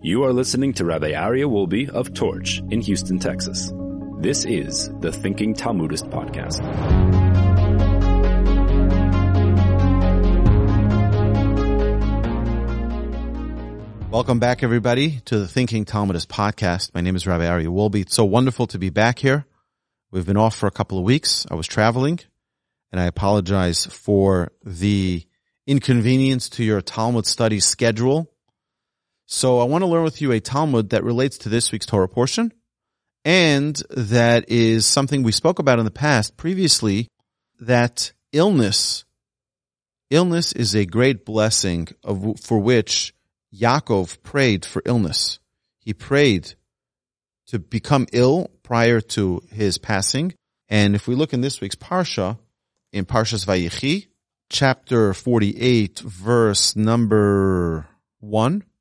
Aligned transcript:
You 0.00 0.24
are 0.24 0.32
listening 0.32 0.72
to 0.74 0.84
Rabbi 0.84 1.12
Aryeh 1.12 1.48
Wolbe 1.48 1.88
of 1.90 2.14
Torch 2.14 2.60
in 2.70 2.80
Houston, 2.80 3.18
Texas. 3.20 3.72
This 4.18 4.44
is 4.44 4.90
the 5.00 5.12
Thinking 5.12 5.54
Talmudist 5.54 6.06
Podcast. 6.06 6.60
Welcome 14.10 14.40
back, 14.40 14.62
everybody, 14.62 15.20
to 15.26 15.38
the 15.38 15.46
Thinking 15.46 15.84
Talmudist 15.84 16.28
podcast. 16.28 16.94
My 16.94 17.00
name 17.00 17.14
is 17.14 17.26
Rabbi 17.26 17.44
Aryeh 17.44 17.68
Wolbe. 17.68 18.00
It's 18.00 18.16
so 18.16 18.24
wonderful 18.24 18.66
to 18.68 18.78
be 18.78 18.90
back 18.90 19.20
here. 19.20 19.46
We've 20.10 20.26
been 20.26 20.36
off 20.36 20.56
for 20.56 20.66
a 20.66 20.72
couple 20.72 20.98
of 20.98 21.04
weeks. 21.04 21.46
I 21.50 21.54
was 21.54 21.68
traveling, 21.68 22.18
and 22.90 23.00
I 23.00 23.04
apologize 23.04 23.86
for 23.86 24.50
the 24.64 25.24
inconvenience 25.68 26.48
to 26.50 26.64
your 26.64 26.80
Talmud 26.80 27.26
study 27.26 27.60
schedule. 27.60 28.28
So 29.30 29.60
I 29.60 29.64
want 29.64 29.82
to 29.82 29.86
learn 29.86 30.04
with 30.04 30.22
you 30.22 30.32
a 30.32 30.40
Talmud 30.40 30.88
that 30.88 31.04
relates 31.04 31.36
to 31.38 31.50
this 31.50 31.70
week's 31.70 31.84
Torah 31.84 32.08
portion, 32.08 32.50
and 33.26 33.76
that 33.90 34.48
is 34.48 34.86
something 34.86 35.22
we 35.22 35.32
spoke 35.32 35.58
about 35.58 35.78
in 35.78 35.84
the 35.84 35.90
past 35.90 36.38
previously, 36.38 37.08
that 37.60 38.12
illness, 38.32 39.04
illness 40.08 40.54
is 40.54 40.74
a 40.74 40.86
great 40.86 41.26
blessing 41.26 41.88
of, 42.02 42.40
for 42.40 42.58
which 42.58 43.12
Yaakov 43.54 44.22
prayed 44.22 44.64
for 44.64 44.80
illness. 44.86 45.40
He 45.78 45.92
prayed 45.92 46.54
to 47.48 47.58
become 47.58 48.06
ill 48.14 48.50
prior 48.62 49.02
to 49.02 49.42
his 49.50 49.76
passing. 49.76 50.32
And 50.70 50.94
if 50.94 51.06
we 51.06 51.14
look 51.14 51.34
in 51.34 51.42
this 51.42 51.60
week's 51.60 51.76
Parsha, 51.76 52.38
in 52.94 53.04
Parshas 53.04 53.44
Vayichi, 53.44 54.06
chapter 54.48 55.12
48, 55.12 55.98
verse 55.98 56.74
number 56.76 57.86
1, 58.20 58.64
Vayihi 58.64 58.64
Yosef. 58.64 58.77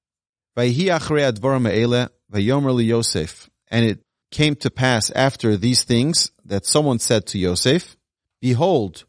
And 3.69 3.85
it 3.85 3.99
came 4.31 4.55
to 4.55 4.71
pass 4.71 5.11
after 5.11 5.55
these 5.55 5.83
things 5.83 6.31
that 6.45 6.65
someone 6.65 6.97
said 6.97 7.27
to 7.27 7.37
Yosef, 7.37 7.95
Behold, 8.41 9.05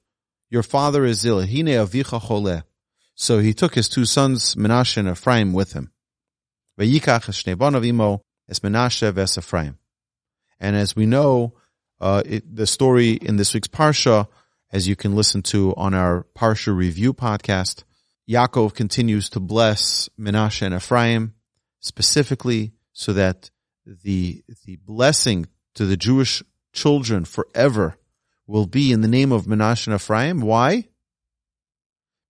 your 0.51 0.63
father 0.63 1.07
is 1.07 1.25
ill. 1.25 1.41
So 3.15 3.39
he 3.39 3.55
took 3.55 3.75
his 3.75 3.89
two 3.89 4.05
sons, 4.05 4.57
Menashe 4.57 4.99
and 4.99 5.09
Ephraim, 5.09 5.55
with 5.55 5.73
him. 5.73 5.91
And 10.61 10.77
as 10.77 10.95
we 10.95 11.07
know, 11.07 11.55
uh, 11.99 12.23
it, 12.27 12.55
the 12.55 12.67
story 12.67 13.13
in 13.13 13.37
this 13.37 13.55
week's 13.55 13.69
Parsha, 13.69 14.29
as 14.71 14.87
you 14.87 14.97
can 14.97 15.17
listen 15.17 15.41
to 15.45 15.75
on 15.77 15.95
our 15.95 16.27
Parsha 16.37 16.77
Review 16.77 17.15
podcast, 17.15 17.85
Yaakov 18.29 18.75
continues 18.75 19.31
to 19.31 19.41
bless 19.41 20.11
Menashe 20.21 20.61
and 20.61 20.75
Ephraim 20.75 21.33
specifically 21.81 22.73
so 22.93 23.13
that 23.13 23.51
the, 23.87 24.43
the 24.65 24.77
blessing 24.77 25.47
to 25.75 25.87
the 25.87 25.97
Jewish 25.97 26.43
children 26.73 27.25
forever 27.25 27.97
will 28.47 28.67
be 28.67 28.93
in 28.93 29.01
the 29.01 29.09
name 29.09 29.33
of 29.33 29.47
Menashe 29.47 29.87
and 29.87 29.95
Ephraim. 29.95 30.41
Why? 30.41 30.85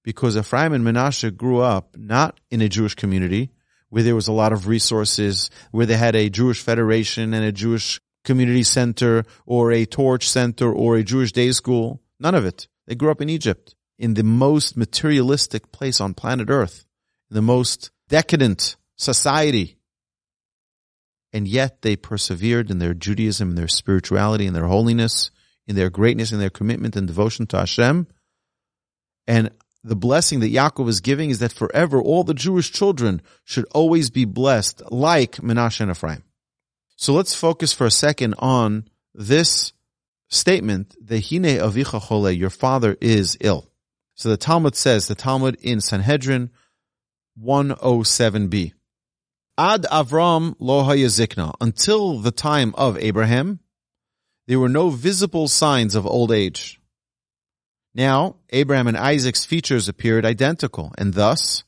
because 0.09 0.39
Ephraim 0.39 0.73
and 0.73 0.83
Menashe 0.83 1.37
grew 1.37 1.59
up 1.59 1.95
not 1.95 2.41
in 2.51 2.63
a 2.63 2.69
Jewish 2.71 2.95
community 2.95 3.51
where 3.91 4.03
there 4.03 4.15
was 4.15 4.27
a 4.27 4.33
lot 4.33 4.55
of 4.55 4.67
resources, 4.67 5.51
where 5.71 5.85
they 5.85 5.99
had 5.99 6.17
a 6.17 6.31
Jewish 6.31 6.63
federation 6.63 7.35
and 7.35 7.45
a 7.45 7.53
Jewish 7.53 8.01
community 8.25 8.63
center 8.63 9.25
or 9.45 9.71
a 9.71 9.85
torch 9.85 10.27
center 10.27 10.73
or 10.73 10.97
a 10.97 11.05
Jewish 11.05 11.33
day 11.33 11.53
school. 11.53 12.01
None 12.19 12.35
of 12.35 12.47
it. 12.47 12.69
They 12.87 12.95
grew 12.95 13.11
up 13.11 13.21
in 13.21 13.29
Egypt, 13.29 13.75
in 13.99 14.15
the 14.15 14.23
most 14.23 14.79
materialistic 14.79 15.73
place 15.73 16.01
on 16.01 16.15
planet 16.15 16.49
Earth, 16.49 16.87
the 17.29 17.43
most 17.43 17.91
decadent 18.09 18.78
society. 18.99 19.79
And 21.33 21.49
yet 21.49 21.83
they 21.83 21.97
persevered 21.97 22.71
in 22.71 22.79
their 22.79 22.95
Judaism, 22.95 23.51
in 23.51 23.55
their 23.55 23.69
spirituality, 23.69 24.47
in 24.47 24.53
their 24.53 24.67
holiness, 24.67 25.31
in 25.67 25.77
their 25.77 25.91
greatness, 25.91 26.33
in 26.33 26.39
their 26.39 26.51
commitment 26.51 26.97
and 26.97 27.07
devotion 27.07 27.47
to 27.49 27.59
Hashem. 27.59 28.07
And 29.27 29.51
the 29.85 29.97
blessing 29.97 30.41
that 30.41 30.53
Yaakov 30.53 30.89
is 30.89 31.01
giving 31.01 31.31
is 31.31 31.39
that 31.39 31.53
forever 31.53 32.01
all 32.01 32.25
the 32.25 32.35
Jewish 32.35 32.73
children 32.73 33.23
should 33.45 33.67
always 33.73 34.11
be 34.11 34.25
blessed 34.25 34.83
like 34.91 35.37
Menashe 35.37 35.81
and 35.81 35.91
Ephraim. 35.91 36.25
So 36.97 37.13
let's 37.13 37.35
focus 37.35 37.73
for 37.73 37.87
a 37.87 37.91
second 37.91 38.35
on 38.39 38.89
this 39.15 39.73
statement, 40.29 40.97
the 41.01 41.21
hine 41.21 41.45
avicha 41.45 42.01
chole, 42.01 42.37
your 42.37 42.51
father 42.51 42.97
is 43.01 43.37
ill. 43.41 43.71
So 44.15 44.31
the 44.31 44.37
Talmud 44.37 44.75
says, 44.75 45.07
the 45.07 45.15
Talmud 45.15 45.59
in 45.61 45.81
Sanhedrin 45.81 46.51
107b. 47.41 48.73
Ad 49.59 49.87
Avram 49.91 50.55
lo 50.61 50.85
hayazikna. 50.85 51.53
Until 51.61 52.21
the 52.21 52.31
time 52.31 52.73
of 52.77 52.97
Abraham, 52.99 53.59
there 54.47 54.61
were 54.61 54.69
no 54.69 54.89
visible 54.89 55.49
signs 55.49 55.97
of 55.97 56.07
old 56.07 56.31
age. 56.31 56.81
Now, 57.93 58.37
Abraham 58.51 58.87
and 58.87 58.97
Isaac's 58.97 59.45
features 59.45 59.89
appeared 59.89 60.25
identical, 60.25 60.95
and 60.97 61.13
thus, 61.13 61.65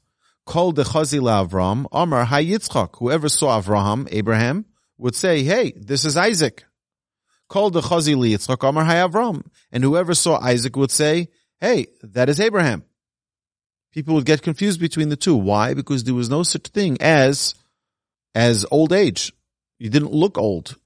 Kol 0.47 0.73
dechazila 0.73 1.49
Avram, 1.49 1.87
Amar 1.91 2.27
Hayitzchak. 2.27 2.97
Whoever 2.99 3.28
saw 3.28 3.61
Avraham, 3.61 4.07
Abraham, 4.12 4.67
would 4.97 5.17
say, 5.17 5.43
hey, 5.43 5.72
this 5.77 6.05
is 6.05 6.17
Isaac. 6.17 6.65
Kol 7.49 7.72
dechazili 7.72 8.31
Yitzchak, 8.34 8.69
Amar 8.69 8.84
Avram. 8.84 9.45
And 9.72 9.83
whoever 9.83 10.15
saw 10.15 10.39
Isaac 10.39 10.77
would 10.77 10.93
say, 10.93 11.28
hey, 11.61 11.89
that 12.03 12.28
is 12.28 12.39
Abraham. 12.39 12.84
People 13.93 14.15
would 14.15 14.27
get 14.27 14.43
confused 14.43 14.78
between 14.78 15.09
the 15.09 15.17
two. 15.17 15.34
Why? 15.34 15.75
Because 15.75 16.05
there 16.05 16.15
was 16.15 16.31
no 16.31 16.45
such 16.45 16.69
thing 16.69 16.97
as, 17.01 17.57
as 18.35 18.67
old 18.71 18.93
age. 18.93 19.33
You 19.79 19.91
didn't 19.91 20.13
look 20.13 20.39
old. 20.39 20.77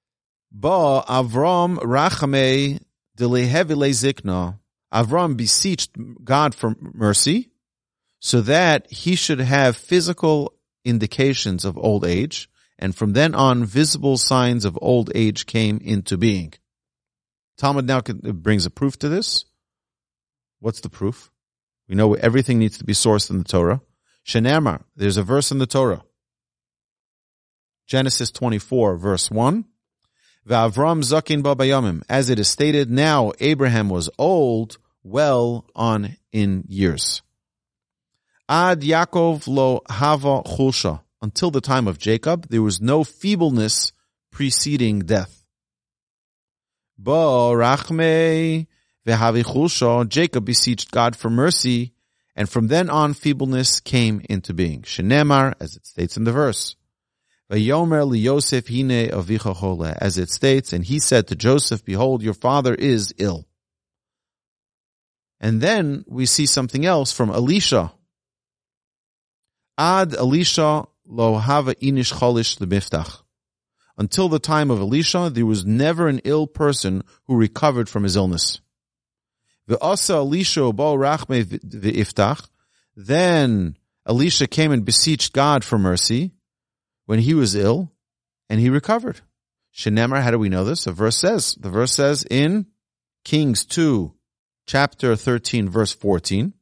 Ba 0.51 1.05
Avram 1.09 1.79
rachame 1.79 2.81
delehevile 3.19 3.91
zikna. 3.91 4.59
Avram 4.93 5.37
beseeched 5.37 5.97
God 6.23 6.55
for 6.55 6.77
mercy 6.81 7.51
so 8.21 8.41
that 8.43 8.91
he 8.91 9.17
should 9.17 9.41
have 9.41 9.77
physical 9.77 10.55
indications 10.85 11.65
of 11.65 11.77
old 11.77 12.05
age. 12.05 12.49
And 12.79 12.95
from 12.95 13.13
then 13.13 13.35
on, 13.35 13.65
visible 13.65 14.17
signs 14.17 14.65
of 14.65 14.79
old 14.81 15.11
age 15.15 15.47
came 15.47 15.79
into 15.79 16.17
being. 16.17 16.55
Talmud 17.57 17.87
now 17.87 18.01
brings 18.01 18.67
a 18.67 18.71
proof 18.71 18.99
to 19.01 19.09
this. 19.09 19.45
What's 20.61 20.81
the 20.81 20.89
proof? 20.89 21.31
We 21.89 21.95
know 21.95 22.15
everything 22.15 22.59
needs 22.59 22.79
to 22.79 22.85
be 22.85 22.95
sourced 22.95 23.31
in 23.31 23.39
the 23.39 23.45
Torah. 23.45 23.81
Shenamar, 24.27 24.83
there's 24.97 25.17
a 25.17 25.23
verse 25.23 25.51
in 25.51 25.59
the 25.59 25.67
Torah. 25.67 26.03
Genesis 27.87 28.31
24 28.31 28.97
verse 28.97 29.31
1. 29.31 29.65
Va'avram 30.49 31.03
zakin 31.03 31.43
babayamim. 31.43 32.03
As 32.09 32.31
it 32.31 32.39
is 32.39 32.49
stated, 32.49 32.91
now 32.91 33.33
Abraham 33.41 33.89
was 33.89 34.11
old 34.19 34.79
well 35.03 35.67
on 35.75 36.17
in 36.33 36.65
years. 36.69 37.23
Ad 38.49 38.83
Yaakov 38.83 39.47
lo 39.49 39.81
hava 39.89 40.43
chulsha. 40.43 41.01
Until 41.23 41.51
the 41.51 41.63
time 41.63 41.89
of 41.89 41.99
Jacob, 41.99 42.49
there 42.49 42.61
was 42.61 42.83
no 42.83 43.05
feebleness 43.05 43.93
preceding 44.31 45.01
death. 45.01 45.45
Bo 46.99 47.53
rachme 47.55 48.67
vehavi 49.07 49.45
chulsha. 49.45 50.07
Jacob 50.07 50.45
beseeched 50.45 50.91
God 50.91 51.17
for 51.17 51.31
mercy, 51.31 51.95
and 52.37 52.49
from 52.49 52.67
then 52.67 52.91
on 52.91 53.15
feebleness 53.15 53.81
came 53.81 54.21
into 54.29 54.53
being. 54.53 54.83
Shenemar, 54.83 55.55
as 55.61 55.77
it 55.77 55.87
states 55.87 56.19
in 56.19 56.25
the 56.25 56.33
verse. 56.33 56.77
As 57.51 57.59
it 60.19 60.31
states, 60.31 60.73
and 60.73 60.85
he 60.85 60.99
said 60.99 61.27
to 61.29 61.37
Joseph, 61.37 61.85
Behold, 61.85 62.23
your 62.23 62.35
father 62.35 62.75
is 62.75 63.13
ill. 63.19 63.47
And 65.41 65.61
then 65.61 66.05
we 66.09 66.25
see 66.25 66.47
something 66.47 66.87
else 66.87 67.13
from 67.13 67.29
Elisha. 67.31 67.93
Ad 69.77 70.15
Elisha 70.15 70.87
lo 71.07 71.35
hava 71.35 71.75
inish 71.75 72.15
cholish 72.15 72.57
miftach. 72.59 73.21
Until 73.99 74.29
the 74.29 74.39
time 74.39 74.71
of 74.71 74.81
Elisha, 74.81 75.31
there 75.31 75.45
was 75.45 75.67
never 75.67 76.09
an 76.09 76.21
ill 76.25 76.47
person 76.47 77.03
who 77.27 77.37
recovered 77.37 77.91
from 77.91 78.05
his 78.05 78.17
illness. 78.17 78.61
Ve'asa 79.69 80.15
Elisha 80.15 80.73
bo 80.73 80.97
rachme 80.97 81.45
v'iftach. 81.45 82.49
Then 82.97 83.77
Elisha 84.07 84.47
came 84.47 84.73
and 84.73 84.85
beseeched 84.85 85.35
God 85.35 85.63
for 85.63 85.79
mercy 85.79 86.33
when 87.07 87.19
he 87.19 87.35
was 87.35 87.55
ill, 87.55 87.93
and 88.49 88.61
he 88.61 88.71
recovered. 88.71 89.21
Shenemar, 89.75 90.23
how 90.23 90.31
do 90.31 90.39
we 90.39 90.49
know 90.49 90.65
this? 90.65 90.85
The 90.85 90.93
verse 90.93 91.19
says, 91.19 91.55
the 91.57 91.71
verse 91.71 91.93
says 91.93 92.25
in 92.31 92.67
Kings 93.25 93.65
2, 93.65 94.13
chapter 94.67 95.17
13, 95.17 95.69
verse 95.69 95.93
14. 95.93 96.53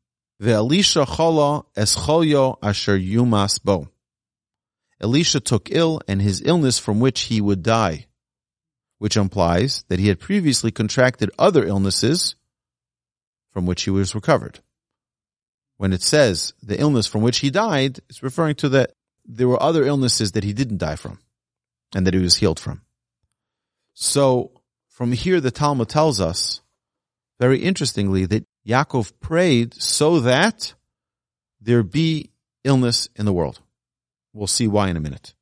Ve'elisha 0.40 1.06
chola 1.06 1.64
escholyo 1.76 2.56
asher 2.62 2.98
yumas 2.98 3.62
bo. 3.62 3.88
Elisha 5.00 5.40
took 5.40 5.70
ill 5.70 6.00
and 6.08 6.22
his 6.22 6.42
illness 6.44 6.78
from 6.78 7.00
which 7.00 7.22
he 7.22 7.40
would 7.40 7.62
die, 7.62 8.06
which 8.98 9.16
implies 9.16 9.84
that 9.88 9.98
he 9.98 10.08
had 10.08 10.20
previously 10.20 10.70
contracted 10.70 11.30
other 11.38 11.66
illnesses 11.66 12.36
from 13.52 13.66
which 13.66 13.82
he 13.82 13.90
was 13.90 14.14
recovered. 14.14 14.60
When 15.76 15.92
it 15.92 16.02
says 16.02 16.54
the 16.62 16.80
illness 16.80 17.06
from 17.06 17.22
which 17.22 17.38
he 17.38 17.50
died, 17.50 17.98
it's 18.08 18.22
referring 18.22 18.54
to 18.56 18.68
the 18.68 18.88
there 19.24 19.48
were 19.48 19.62
other 19.62 19.84
illnesses 19.84 20.32
that 20.32 20.44
he 20.44 20.52
didn't 20.52 20.78
die 20.78 20.96
from 20.96 21.18
and 21.94 22.06
that 22.06 22.14
he 22.14 22.20
was 22.20 22.36
healed 22.36 22.60
from. 22.60 22.82
So 23.94 24.62
from 24.88 25.12
here, 25.12 25.40
the 25.40 25.50
Talmud 25.50 25.88
tells 25.88 26.20
us 26.20 26.60
very 27.38 27.60
interestingly 27.60 28.26
that 28.26 28.46
Yaakov 28.66 29.12
prayed 29.20 29.74
so 29.74 30.20
that 30.20 30.74
there 31.60 31.82
be 31.82 32.30
illness 32.64 33.08
in 33.16 33.26
the 33.26 33.32
world. 33.32 33.60
We'll 34.32 34.46
see 34.46 34.66
why 34.66 34.88
in 34.88 34.96
a 34.96 35.00
minute. 35.00 35.34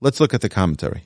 Let's 0.00 0.20
look 0.20 0.34
at 0.34 0.40
the 0.40 0.48
commentary. 0.48 1.04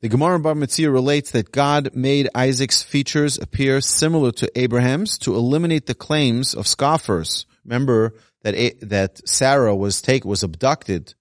The 0.00 0.08
Gemara 0.08 0.38
Bava 0.38 0.58
Metzia 0.58 0.92
relates 0.92 1.30
that 1.30 1.52
God 1.52 1.94
made 1.94 2.28
Isaac's 2.34 2.82
features 2.82 3.38
appear 3.38 3.80
similar 3.80 4.30
to 4.32 4.58
Abraham's 4.58 5.16
to 5.18 5.34
eliminate 5.34 5.86
the 5.86 5.94
claims 5.94 6.54
of 6.54 6.66
scoffers. 6.66 7.46
Remember 7.64 8.14
that 8.54 8.88
that 8.88 9.28
Sarah 9.28 9.74
was 9.74 10.00
taken 10.00 10.28
was 10.28 10.42
abducted. 10.42 11.14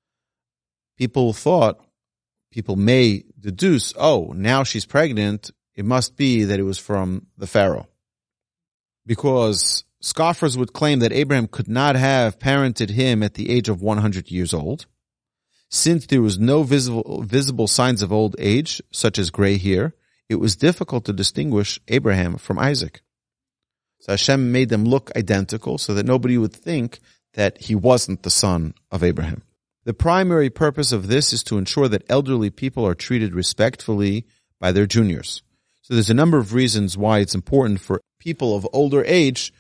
People 0.98 1.34
thought, 1.34 1.84
people 2.52 2.76
may 2.76 3.24
deduce, 3.40 3.94
oh, 3.98 4.32
now 4.36 4.64
she's 4.64 4.86
pregnant. 4.86 5.52
It 5.76 5.86
must 5.86 6.16
be 6.16 6.46
that 6.46 6.60
it 6.60 6.64
was 6.64 6.78
from 6.78 7.28
the 7.38 7.48
Pharaoh, 7.48 7.88
because 9.06 9.84
scoffers 10.02 10.58
would 10.58 10.72
claim 10.72 11.00
that 11.00 11.12
Abraham 11.12 11.48
could 11.48 11.68
not 11.68 11.96
have 11.96 12.40
parented 12.40 12.90
him 12.90 13.22
at 13.24 13.34
the 13.34 13.50
age 13.50 13.68
of 13.68 13.82
100 13.82 14.32
years 14.32 14.54
old 14.54 14.86
since 15.70 16.06
there 16.06 16.22
was 16.22 16.40
no 16.40 16.64
visible, 16.64 17.24
visible 17.24 17.68
signs 17.68 18.02
of 18.02 18.14
old 18.14 18.36
age, 18.40 18.82
such 18.92 19.20
as 19.20 19.30
gray 19.30 19.58
hair, 19.58 19.94
it 20.30 20.36
was 20.36 20.56
difficult 20.56 21.06
to 21.06 21.14
distinguish 21.14 21.80
Abraham 21.88 22.38
from 22.38 22.60
Isaac. 22.60 23.02
So 24.00 24.14
Hashem 24.14 24.52
made 24.52 24.70
them 24.70 24.86
look 24.86 25.12
identical 25.16 25.78
so 25.78 25.94
that 25.94 26.06
nobody 26.06 26.38
would 26.38 26.54
think 26.54 27.00
that 27.36 27.62
he 27.62 27.76
wasn't 27.76 28.24
the 28.24 28.30
son 28.30 28.74
of 28.92 29.04
Abraham. 29.04 29.44
The 29.86 29.94
primary 29.94 30.50
purpose 30.50 30.92
of 30.92 31.08
this 31.08 31.32
is 31.32 31.44
to 31.44 31.58
ensure 31.58 31.88
that 31.88 32.10
elderly 32.10 32.50
people 32.50 32.86
are 32.88 32.96
treated 32.96 33.36
respectfully 33.36 34.26
by 34.60 34.72
their 34.72 34.88
juniors. 34.88 35.44
So 35.84 35.94
there's 35.94 36.10
a 36.10 36.16
number 36.16 36.40
of 36.40 36.54
reasons 36.54 36.98
why 36.98 37.20
it's 37.20 37.36
important 37.36 37.80
for 37.80 38.02
people 38.20 38.56
of 38.56 38.68
older 38.74 39.04
age 39.06 39.54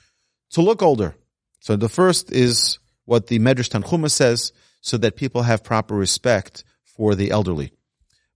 to 0.51 0.61
look 0.61 0.81
older. 0.81 1.15
So 1.59 1.75
the 1.75 1.89
first 1.89 2.31
is 2.31 2.79
what 3.05 3.27
the 3.27 3.37
Medrash 3.37 3.69
Tanchuma 3.69 4.09
says, 4.09 4.51
so 4.81 4.97
that 4.97 5.15
people 5.15 5.43
have 5.43 5.63
proper 5.63 5.95
respect 5.95 6.63
for 6.83 7.13
the 7.13 7.29
elderly. 7.29 7.71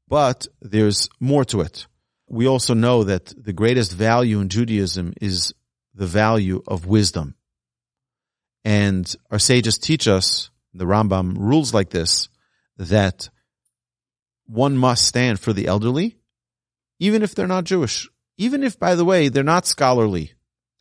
But 0.07 0.47
there's 0.61 1.09
more 1.19 1.45
to 1.45 1.61
it. 1.61 1.87
We 2.27 2.47
also 2.47 2.75
know 2.75 3.03
that 3.03 3.33
the 3.35 3.53
greatest 3.53 3.93
value 3.93 4.39
in 4.39 4.49
Judaism 4.49 5.13
is 5.19 5.53
the 5.95 6.05
value 6.05 6.61
of 6.67 6.85
wisdom. 6.85 7.35
And 8.63 9.13
our 9.31 9.39
sages 9.39 9.77
teach 9.77 10.07
us, 10.07 10.49
the 10.73 10.85
Rambam 10.85 11.37
rules 11.37 11.73
like 11.73 11.89
this, 11.89 12.29
that 12.77 13.29
one 14.45 14.77
must 14.77 15.05
stand 15.05 15.39
for 15.39 15.53
the 15.53 15.67
elderly, 15.67 16.17
even 16.99 17.23
if 17.23 17.35
they're 17.35 17.47
not 17.47 17.63
Jewish. 17.63 18.09
Even 18.37 18.63
if, 18.63 18.79
by 18.79 18.95
the 18.95 19.05
way, 19.05 19.27
they're 19.27 19.43
not 19.43 19.65
scholarly. 19.65 20.31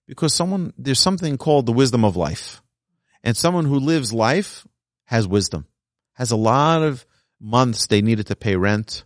Because 0.07 0.33
someone, 0.33 0.73
there's 0.79 1.01
something 1.01 1.37
called 1.37 1.67
the 1.67 1.73
wisdom 1.73 2.05
of 2.05 2.17
life. 2.17 2.63
And 3.25 3.37
someone 3.37 3.65
who 3.65 3.81
lives 3.81 4.13
life 4.13 4.67
has 5.07 5.27
wisdom, 5.27 5.67
has 6.15 6.31
a 6.31 6.37
lot 6.37 6.83
of 6.83 7.05
months 7.41 7.87
they 7.87 8.01
needed 8.01 8.29
to 8.29 8.37
pay 8.37 8.57
rent, 8.57 9.05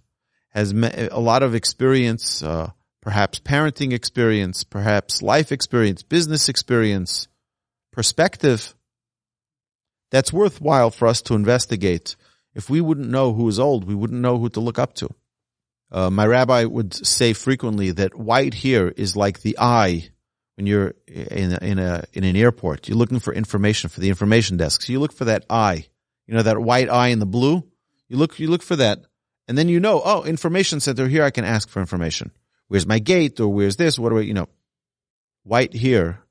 has 0.51 0.73
a 0.73 1.19
lot 1.19 1.43
of 1.43 1.55
experience, 1.55 2.43
uh, 2.43 2.71
perhaps 3.01 3.41
parenting 3.41 3.93
experience, 3.93 4.65
perhaps 4.65 5.23
life 5.23 5.51
experience, 5.51 6.03
business 6.03 6.49
experience, 6.49 7.27
perspective. 7.93 8.75
That's 10.11 10.33
worthwhile 10.33 10.91
for 10.91 11.07
us 11.07 11.23
to 11.23 11.35
investigate. 11.35 12.17
If 12.55 12.69
we 12.69 12.81
wouldn't 12.81 13.09
know 13.09 13.33
who 13.33 13.49
is 13.49 13.59
old, 13.59 13.85
we 13.85 13.95
wouldn't 13.95 14.21
know 14.21 14.39
who 14.39 14.49
to 14.51 14.61
look 14.61 14.79
up 14.79 14.95
to. 14.95 15.09
Uh, 15.91 16.11
my 16.11 16.27
rabbi 16.27 16.65
would 16.65 16.95
say 17.07 17.33
frequently 17.33 17.93
that 17.93 18.15
white 18.15 18.55
here 18.55 18.89
is 18.89 19.17
like 19.17 19.41
the 19.41 19.57
eye 19.59 20.11
when 20.57 20.67
you're 20.67 20.95
in 21.07 21.53
a, 21.53 21.59
in 21.65 21.79
a 21.79 22.05
in 22.13 22.25
an 22.25 22.37
airport. 22.37 22.89
You're 22.89 22.99
looking 22.99 23.21
for 23.21 23.33
information 23.33 23.89
for 23.91 24.01
the 24.01 24.09
information 24.09 24.57
desk. 24.57 24.83
So 24.83 24.93
you 24.93 25.01
look 25.01 25.13
for 25.13 25.27
that 25.27 25.45
eye 25.49 25.87
you 26.27 26.35
know, 26.35 26.43
that 26.43 26.59
white 26.59 26.89
eye 26.89 27.09
in 27.09 27.19
the 27.19 27.27
blue. 27.27 27.63
You 28.09 28.17
look, 28.17 28.39
you 28.39 28.49
look 28.49 28.63
for 28.63 28.77
that. 28.77 29.01
And 29.49 29.59
then 29.59 29.69
you 29.69 29.81
know, 29.81 30.01
oh, 30.05 30.23
information 30.25 30.81
center 30.81 31.09
here. 31.09 31.25
I 31.25 31.31
can 31.31 31.45
ask 31.45 31.69
for 31.69 31.81
information. 31.81 32.31
Where's 32.69 32.87
my 32.87 33.01
gate 33.01 33.41
or 33.41 33.49
where's 33.49 33.77
this? 33.77 33.99
What 33.99 34.11
do 34.11 34.19
I, 34.19 34.23
you 34.23 34.35
know, 34.35 34.49
white 35.43 35.75
here 35.75 36.22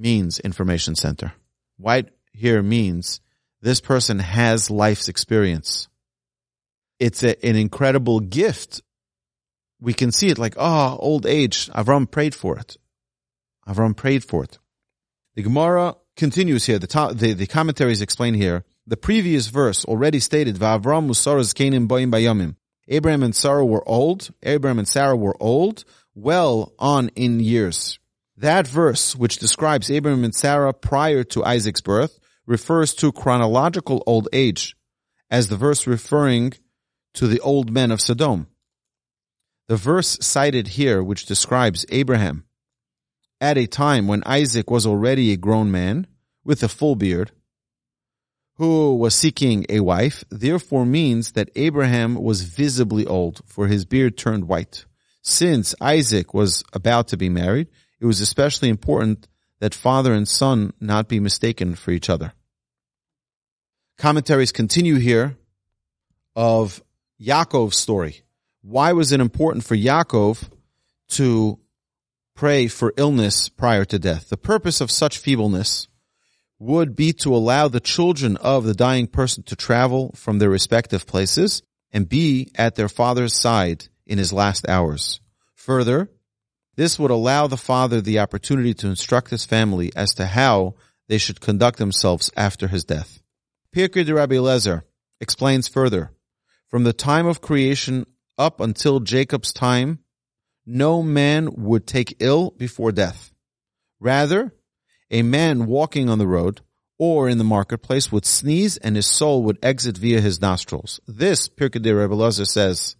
means 0.00 0.40
information 0.40 0.94
center. 0.94 1.32
White 1.76 2.08
here 2.32 2.62
means 2.62 3.20
this 3.60 3.80
person 3.80 4.18
has 4.18 4.70
life's 4.70 5.08
experience. 5.08 5.88
It's 6.98 7.22
a, 7.22 7.44
an 7.46 7.56
incredible 7.56 8.20
gift. 8.20 8.82
We 9.80 9.94
can 9.94 10.12
see 10.12 10.28
it 10.28 10.38
like, 10.38 10.54
oh, 10.56 10.96
old 10.98 11.26
age. 11.26 11.68
Avram 11.68 12.10
prayed 12.10 12.34
for 12.34 12.58
it. 12.58 12.76
Avram 13.68 13.96
prayed 13.96 14.24
for 14.24 14.44
it. 14.44 14.58
The 15.34 15.42
Gemara 15.42 15.96
continues 16.16 16.66
here. 16.66 16.78
The, 16.78 17.14
the, 17.14 17.32
the 17.34 17.46
commentaries 17.46 18.02
explain 18.02 18.34
here 18.34 18.64
the 18.86 18.96
previous 18.96 19.46
verse 19.46 19.84
already 19.84 20.18
stated, 20.18 20.56
Va'avram 20.56 21.06
Musaras 21.06 21.54
Canaan 21.54 21.86
Boim 21.86 22.10
Bayamim. 22.10 22.56
Abraham 22.88 23.22
and 23.22 23.36
Sarah 23.36 23.64
were 23.64 23.88
old. 23.88 24.30
Abraham 24.42 24.80
and 24.80 24.88
Sarah 24.88 25.16
were 25.16 25.36
old, 25.40 25.84
well 26.14 26.72
on 26.78 27.08
in 27.14 27.38
years. 27.38 27.99
That 28.40 28.66
verse, 28.66 29.14
which 29.14 29.36
describes 29.36 29.90
Abraham 29.90 30.24
and 30.24 30.34
Sarah 30.34 30.72
prior 30.72 31.24
to 31.24 31.44
Isaac's 31.44 31.82
birth, 31.82 32.18
refers 32.46 32.94
to 32.94 33.12
chronological 33.12 34.02
old 34.06 34.28
age, 34.32 34.74
as 35.30 35.48
the 35.48 35.58
verse 35.58 35.86
referring 35.86 36.54
to 37.12 37.26
the 37.26 37.40
old 37.40 37.70
men 37.70 37.90
of 37.90 38.00
Sodom. 38.00 38.46
The 39.68 39.76
verse 39.76 40.16
cited 40.22 40.68
here, 40.68 41.02
which 41.02 41.26
describes 41.26 41.84
Abraham 41.90 42.44
at 43.42 43.58
a 43.58 43.66
time 43.66 44.06
when 44.06 44.22
Isaac 44.24 44.70
was 44.70 44.86
already 44.86 45.32
a 45.32 45.36
grown 45.36 45.70
man 45.70 46.06
with 46.42 46.62
a 46.62 46.68
full 46.68 46.96
beard, 46.96 47.32
who 48.54 48.94
was 48.94 49.14
seeking 49.14 49.66
a 49.68 49.80
wife, 49.80 50.24
therefore 50.30 50.86
means 50.86 51.32
that 51.32 51.50
Abraham 51.56 52.14
was 52.14 52.40
visibly 52.40 53.06
old, 53.06 53.42
for 53.44 53.66
his 53.66 53.84
beard 53.84 54.16
turned 54.16 54.48
white. 54.48 54.86
Since 55.20 55.74
Isaac 55.78 56.32
was 56.32 56.64
about 56.72 57.08
to 57.08 57.18
be 57.18 57.28
married, 57.28 57.68
it 58.00 58.06
was 58.06 58.20
especially 58.20 58.68
important 58.68 59.28
that 59.60 59.74
father 59.74 60.12
and 60.12 60.26
son 60.26 60.72
not 60.80 61.08
be 61.08 61.20
mistaken 61.20 61.74
for 61.74 61.90
each 61.90 62.08
other. 62.08 62.32
Commentaries 63.98 64.52
continue 64.52 64.96
here 64.96 65.36
of 66.34 66.82
Yaakov's 67.20 67.76
story. 67.76 68.22
Why 68.62 68.92
was 68.92 69.12
it 69.12 69.20
important 69.20 69.64
for 69.64 69.76
Yaakov 69.76 70.42
to 71.08 71.58
pray 72.34 72.66
for 72.66 72.94
illness 72.96 73.50
prior 73.50 73.84
to 73.84 73.98
death? 73.98 74.30
The 74.30 74.38
purpose 74.38 74.80
of 74.80 74.90
such 74.90 75.18
feebleness 75.18 75.88
would 76.58 76.96
be 76.96 77.12
to 77.12 77.34
allow 77.34 77.68
the 77.68 77.80
children 77.80 78.36
of 78.38 78.64
the 78.64 78.74
dying 78.74 79.06
person 79.06 79.42
to 79.44 79.56
travel 79.56 80.12
from 80.14 80.38
their 80.38 80.50
respective 80.50 81.06
places 81.06 81.62
and 81.92 82.08
be 82.08 82.50
at 82.54 82.76
their 82.76 82.88
father's 82.88 83.38
side 83.38 83.88
in 84.06 84.18
his 84.18 84.32
last 84.32 84.68
hours. 84.68 85.20
Further, 85.54 86.10
this 86.80 86.98
would 86.98 87.10
allow 87.10 87.46
the 87.46 87.58
father 87.58 88.00
the 88.00 88.20
opportunity 88.20 88.72
to 88.72 88.86
instruct 88.86 89.28
his 89.28 89.44
family 89.44 89.92
as 89.94 90.14
to 90.14 90.24
how 90.24 90.74
they 91.08 91.18
should 91.18 91.38
conduct 91.38 91.76
themselves 91.76 92.30
after 92.38 92.68
his 92.68 92.84
death. 92.84 93.20
Pirkei 93.76 94.02
de 94.02 94.14
Rabbi 94.14 94.36
Lezer 94.36 94.84
explains 95.20 95.68
further, 95.68 96.10
from 96.68 96.84
the 96.84 96.94
time 96.94 97.26
of 97.26 97.42
creation 97.42 98.06
up 98.38 98.62
until 98.62 98.98
Jacob's 99.00 99.52
time, 99.52 99.98
no 100.64 101.02
man 101.02 101.50
would 101.54 101.86
take 101.86 102.16
ill 102.18 102.52
before 102.52 102.92
death. 102.92 103.30
Rather, 104.00 104.54
a 105.10 105.20
man 105.20 105.66
walking 105.66 106.08
on 106.08 106.18
the 106.18 106.26
road 106.26 106.62
or 106.98 107.28
in 107.28 107.36
the 107.36 107.44
marketplace 107.44 108.10
would 108.10 108.24
sneeze 108.24 108.78
and 108.78 108.96
his 108.96 109.06
soul 109.06 109.42
would 109.42 109.58
exit 109.62 109.98
via 109.98 110.22
his 110.22 110.40
nostrils. 110.40 110.98
This, 111.06 111.46
Pirkei 111.46 111.82
de 111.82 111.94
Rebbe 111.94 112.14
Lezer 112.14 112.46
says, 112.46 112.96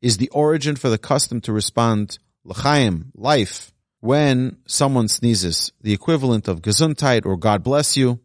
is 0.00 0.16
the 0.16 0.30
origin 0.30 0.76
for 0.76 0.88
the 0.88 0.96
custom 0.96 1.42
to 1.42 1.52
respond 1.52 2.18
l'chaim, 2.48 3.12
life, 3.14 3.72
when 4.00 4.56
someone 4.66 5.08
sneezes, 5.08 5.72
the 5.80 5.92
equivalent 5.92 6.48
of 6.48 6.62
gesundheit 6.62 7.26
or 7.26 7.36
God 7.36 7.62
bless 7.62 7.96
you. 7.96 8.20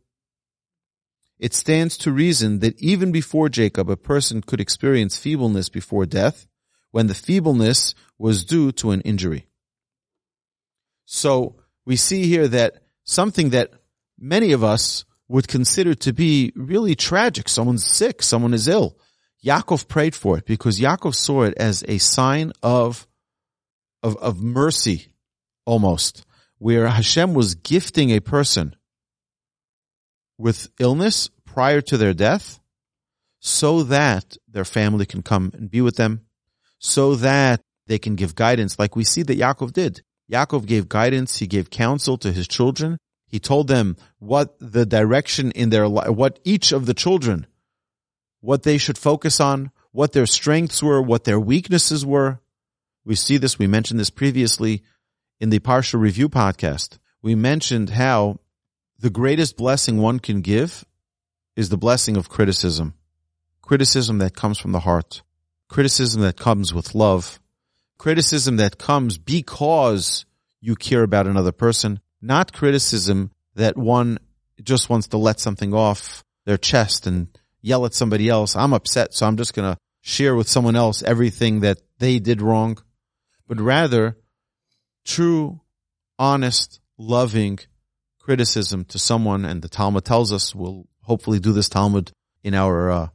It 1.40 1.54
stands 1.54 1.98
to 1.98 2.12
reason 2.12 2.60
that 2.60 2.80
even 2.80 3.12
before 3.12 3.50
Jacob, 3.50 3.90
a 3.90 3.98
person 3.98 4.42
could 4.42 4.62
experience 4.62 5.18
feebleness 5.18 5.70
before 5.70 6.06
death 6.06 6.46
when 6.92 7.08
the 7.08 7.16
feebleness 7.16 7.96
was 8.18 8.46
due 8.46 8.72
to 8.74 8.92
an 8.92 9.02
injury. 9.02 9.48
So 11.06 11.58
we 11.86 11.96
see 11.96 12.28
here 12.28 12.48
that 12.48 12.84
something 13.04 13.50
that 13.50 13.72
many 14.18 14.54
of 14.54 14.64
us 14.64 15.06
would 15.28 15.48
consider 15.48 15.96
to 15.96 16.14
be 16.14 16.54
really 16.56 16.96
tragic. 16.96 17.50
Someone's 17.50 17.86
sick, 17.86 18.22
someone 18.22 18.54
is 18.54 18.68
ill. 18.68 18.98
Yaakov 19.44 19.88
prayed 19.88 20.16
for 20.16 20.38
it 20.38 20.46
because 20.46 20.80
Yaakov 20.80 21.16
saw 21.16 21.44
it 21.44 21.56
as 21.58 21.84
a 21.88 21.98
sign 21.98 22.54
of, 22.62 23.08
of, 24.04 24.18
of 24.18 24.42
mercy 24.42 25.08
almost, 25.66 26.26
where 26.60 26.88
Hashem 26.88 27.34
was 27.34 27.56
gifting 27.56 28.12
a 28.12 28.20
person 28.20 28.76
with 30.38 30.70
illness 30.80 31.30
prior 31.46 31.82
to 31.82 31.98
their 31.98 32.14
death 32.14 32.60
so 33.40 33.84
that 33.84 34.38
their 34.48 34.66
family 34.66 35.06
can 35.06 35.22
come 35.22 35.52
and 35.54 35.70
be 35.70 35.82
with 35.82 35.98
them, 35.98 36.22
so 36.80 37.16
that 37.16 37.62
they 37.88 38.00
can 38.00 38.16
give 38.16 38.36
guidance 38.36 38.80
like 38.80 38.96
we 38.96 39.04
see 39.04 39.22
that 39.22 39.38
Yaakov 39.38 39.74
did. 39.74 40.02
Yaakov 40.32 40.66
gave 40.66 40.88
guidance, 40.88 41.38
he 41.38 41.48
gave 41.48 41.70
counsel 41.70 42.18
to 42.18 42.32
his 42.32 42.48
children. 42.48 42.98
He 43.28 43.40
told 43.40 43.68
them 43.68 43.98
what 44.20 44.56
the 44.60 44.86
direction 44.86 45.52
in 45.52 45.72
their 45.72 45.88
life, 45.88 46.10
what 46.10 46.40
each 46.46 46.72
of 46.72 46.86
the 46.86 46.94
children, 46.94 47.48
what 48.40 48.64
they 48.64 48.78
should 48.78 48.98
focus 48.98 49.40
on, 49.40 49.72
what 49.92 50.14
their 50.14 50.26
strengths 50.26 50.82
were, 50.82 51.02
what 51.02 51.26
their 51.26 51.40
weaknesses 51.40 52.06
were. 52.06 52.40
We 53.06 53.16
see 53.16 53.38
this, 53.38 53.60
we 53.60 53.68
mentioned 53.68 54.00
this 54.00 54.10
previously 54.10 54.84
in 55.40 55.50
the 55.50 55.60
Parsha 55.60 56.00
Review 56.00 56.30
podcast. 56.30 57.00
We 57.22 57.36
mentioned 57.36 57.90
how 57.90 58.40
the 59.00 59.10
greatest 59.10 59.58
blessing 59.58 59.98
one 59.98 60.20
can 60.20 60.42
give 60.42 60.86
is 61.56 61.70
the 61.70 61.78
blessing 61.78 62.16
of 62.16 62.30
criticism. 62.30 62.94
Criticism 63.62 64.18
that 64.20 64.36
comes 64.36 64.58
from 64.58 64.72
the 64.72 64.80
heart. 64.80 65.22
Criticism 65.70 66.22
that 66.22 66.38
comes 66.38 66.74
with 66.74 66.96
love. 66.96 67.40
Criticism 67.98 68.58
that 68.58 68.78
comes 68.78 69.18
because 69.18 70.26
you 70.62 70.76
care 70.76 71.04
about 71.04 71.28
another 71.28 71.52
person. 71.52 72.00
Not 72.22 72.54
criticism 72.54 73.32
that 73.56 73.78
one 73.78 74.20
just 74.62 74.90
wants 74.90 75.08
to 75.10 75.18
let 75.18 75.40
something 75.40 75.74
off 75.74 76.24
their 76.46 76.58
chest 76.58 77.08
and 77.08 77.28
yell 77.62 77.86
at 77.86 77.94
somebody 77.94 78.30
else. 78.30 78.56
I'm 78.56 78.74
upset, 78.74 79.14
so 79.14 79.26
I'm 79.26 79.38
just 79.38 79.54
going 79.54 79.74
to 79.74 79.78
share 80.02 80.36
with 80.36 80.50
someone 80.50 80.76
else 80.76 81.04
everything 81.04 81.62
that 81.62 81.80
they 82.00 82.20
did 82.20 82.42
wrong. 82.42 82.78
But 83.48 83.60
rather, 83.60 84.18
true, 85.06 85.62
honest, 86.18 86.80
loving 86.98 87.60
criticism 88.20 88.86
to 88.86 89.00
someone, 89.00 89.46
and 89.46 89.62
the 89.62 89.70
Talmud 89.70 90.06
tells 90.06 90.32
us 90.32 90.56
we'll 90.56 90.88
hopefully 91.02 91.40
do 91.40 91.52
this 91.52 91.70
Talmud 91.70 92.12
in 92.44 92.54
our 92.54 92.90
uh, 92.90 93.08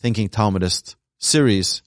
Thinking 0.00 0.28
Talmudist 0.28 0.96
series. 1.18 1.82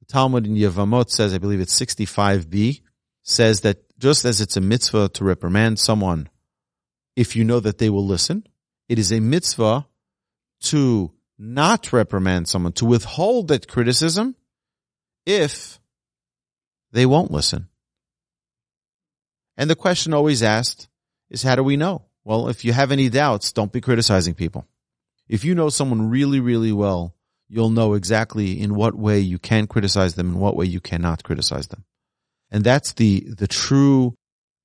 The 0.00 0.06
Talmud 0.06 0.46
in 0.46 0.54
Yevamot 0.56 1.10
says, 1.10 1.32
I 1.32 1.38
believe 1.38 1.60
it's 1.60 1.78
65b, 1.78 2.80
says 3.22 3.60
that 3.60 3.78
just 3.98 4.24
as 4.24 4.40
it's 4.40 4.56
a 4.56 4.60
mitzvah 4.60 5.08
to 5.10 5.24
reprimand 5.24 5.78
someone 5.78 6.28
if 7.16 7.36
you 7.36 7.44
know 7.44 7.60
that 7.60 7.78
they 7.78 7.90
will 7.90 8.06
listen, 8.06 8.46
it 8.88 8.98
is 8.98 9.12
a 9.12 9.20
mitzvah 9.20 9.86
to 10.62 11.12
not 11.38 11.92
reprimand 11.92 12.48
someone, 12.48 12.72
to 12.72 12.84
withhold 12.84 13.48
that 13.48 13.68
criticism 13.68 14.34
if 15.26 15.80
they 16.94 17.06
won't 17.06 17.32
listen. 17.32 17.68
And 19.56 19.68
the 19.68 19.74
question 19.74 20.14
always 20.14 20.44
asked 20.44 20.88
is 21.28 21.42
how 21.42 21.56
do 21.56 21.62
we 21.64 21.76
know? 21.76 22.02
Well, 22.22 22.48
if 22.48 22.64
you 22.64 22.72
have 22.72 22.92
any 22.92 23.08
doubts, 23.08 23.52
don't 23.52 23.72
be 23.72 23.80
criticizing 23.80 24.34
people. 24.34 24.66
If 25.28 25.44
you 25.44 25.56
know 25.56 25.70
someone 25.70 26.08
really, 26.08 26.38
really 26.38 26.70
well, 26.72 27.14
you'll 27.48 27.70
know 27.70 27.94
exactly 27.94 28.60
in 28.60 28.76
what 28.76 28.94
way 28.94 29.18
you 29.18 29.40
can 29.40 29.66
criticize 29.66 30.14
them 30.14 30.28
and 30.28 30.40
what 30.40 30.56
way 30.56 30.66
you 30.66 30.80
cannot 30.80 31.24
criticize 31.24 31.66
them. 31.66 31.84
And 32.52 32.62
that's 32.62 32.92
the, 32.92 33.26
the 33.28 33.48
true 33.48 34.16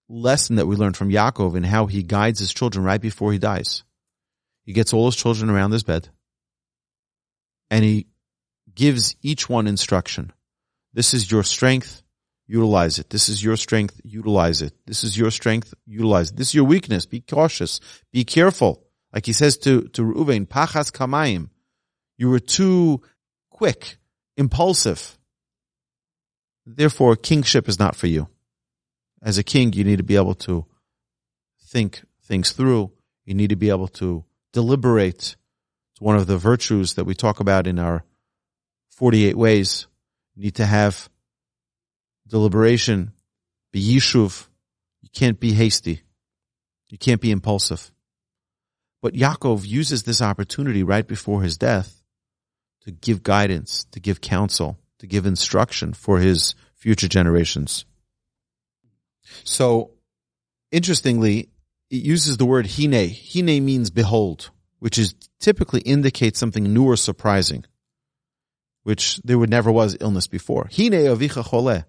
lesson 0.08 0.58
that 0.58 0.68
we 0.68 0.76
learned 0.76 0.98
from 0.98 1.10
Yaakov 1.10 1.56
and 1.56 1.66
how 1.66 1.88
he 1.88 2.04
guides 2.04 2.40
his 2.40 2.54
children 2.54 2.86
right 2.86 3.02
before 3.02 3.34
he 3.34 3.40
dies. 3.40 3.84
He 4.64 4.74
gets 4.74 4.94
all 4.94 5.08
his 5.08 5.16
children 5.16 5.50
around 5.50 5.72
his 5.72 5.84
bed 5.84 6.10
and 7.72 7.84
he 7.84 8.06
gives 8.76 9.16
each 9.24 9.50
one 9.50 9.66
instruction. 9.66 10.32
This 10.94 11.16
is 11.16 11.32
your 11.32 11.44
strength 11.44 12.04
utilize 12.50 12.98
it. 12.98 13.12
This 13.12 13.30
is 13.30 13.44
your 13.44 13.56
strength, 13.56 14.02
utilize 14.04 14.64
it. 14.64 14.74
This 14.88 15.04
is 15.04 15.16
your 15.16 15.30
strength, 15.30 15.76
utilize 15.86 16.32
it. 16.32 16.38
This 16.38 16.48
is 16.48 16.56
your 16.56 16.66
weakness, 16.66 17.06
be 17.06 17.22
cautious, 17.22 17.80
be 18.12 18.26
careful. 18.26 18.84
Like 19.14 19.28
he 19.28 19.34
says 19.34 19.56
to, 19.60 19.84
to 19.90 20.02
Reuven, 20.02 20.48
pachas 20.48 20.92
kamayim. 20.92 21.50
You 22.18 22.30
were 22.30 22.40
too 22.40 23.02
quick, 23.52 23.98
impulsive. 24.36 25.18
Therefore, 26.66 27.16
kingship 27.16 27.70
is 27.70 27.78
not 27.78 27.96
for 27.96 28.08
you. 28.08 28.28
As 29.22 29.38
a 29.38 29.44
king, 29.44 29.74
you 29.74 29.84
need 29.84 29.98
to 29.98 30.04
be 30.04 30.16
able 30.16 30.36
to 30.36 30.66
think 31.68 32.02
things 32.24 32.52
through. 32.52 32.92
You 33.26 33.36
need 33.36 33.52
to 33.52 33.56
be 33.56 33.70
able 33.70 33.90
to 34.00 34.26
deliberate. 34.54 35.36
It's 35.94 36.02
one 36.02 36.16
of 36.16 36.26
the 36.26 36.38
virtues 36.38 36.96
that 36.96 37.06
we 37.06 37.14
talk 37.14 37.40
about 37.40 37.68
in 37.68 37.78
our 37.78 38.04
48 38.90 39.38
ways. 39.38 39.86
You 40.36 40.44
need 40.46 40.56
to 40.56 40.66
have 40.66 41.10
deliberation, 42.30 43.12
be 43.72 43.82
yishuv. 43.82 44.48
You 45.02 45.10
can't 45.14 45.40
be 45.40 45.54
hasty. 45.54 46.02
You 46.88 46.98
can't 46.98 47.22
be 47.22 47.32
impulsive. 47.32 47.92
But 49.02 49.14
Yaakov 49.14 49.66
uses 49.66 50.04
this 50.04 50.22
opportunity 50.22 50.84
right 50.84 51.08
before 51.08 51.42
his 51.42 51.58
death 51.58 52.04
to 52.82 52.92
give 52.92 53.24
guidance, 53.24 53.86
to 53.92 54.00
give 54.00 54.22
counsel, 54.22 54.78
to 55.00 55.08
give 55.08 55.26
instruction 55.26 55.94
for 55.94 56.20
his 56.20 56.56
future 56.76 57.08
generations. 57.08 57.86
So, 59.44 59.92
interestingly, 60.72 61.50
it 61.90 62.04
uses 62.04 62.38
the 62.38 62.46
word 62.46 62.68
hine. 62.68 62.94
Hine 62.94 63.66
means 63.66 63.90
behold, 63.90 64.50
which 64.80 64.98
is 64.98 65.14
typically 65.40 65.82
indicates 65.82 66.40
something 66.40 66.74
new 66.74 66.86
or 66.86 66.98
surprising, 66.98 67.66
which 68.84 69.18
there 69.24 69.38
would 69.38 69.50
never 69.50 69.72
was 69.72 69.98
illness 70.00 70.28
before. 70.28 70.70
Hine 70.76 70.92
avicha 70.92 71.44
chole. 71.44 71.86